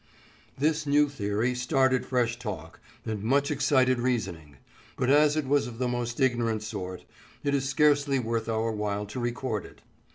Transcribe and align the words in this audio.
This 0.57 0.87
new 0.87 1.07
theory 1.09 1.53
started 1.53 2.07
fresh 2.07 2.39
talk 2.39 2.79
and 3.05 3.21
much 3.21 3.51
excited 3.51 3.99
reasoning, 3.99 4.57
but 4.97 5.11
as 5.11 5.37
it 5.37 5.45
was 5.45 5.67
of 5.67 5.77
the 5.77 5.87
most 5.87 6.19
ignorant 6.19 6.63
sort, 6.63 7.05
it 7.43 7.53
is 7.53 7.69
scarcely 7.69 8.17
worth 8.17 8.49
our 8.49 8.71
while 8.71 9.05
to 9.05 9.19
record 9.19 9.63
it. 9.63 9.83